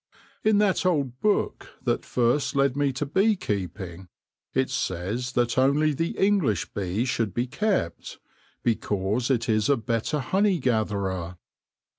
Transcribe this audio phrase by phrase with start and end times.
[0.43, 4.07] In that old book that first led me to bee keeping,
[4.51, 8.17] it says that only the English bee should be kept,
[8.63, 11.37] because it is a better honey gatherer.